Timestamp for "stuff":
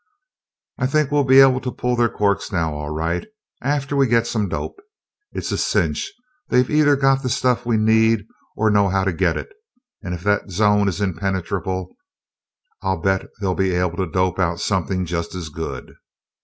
7.29-7.67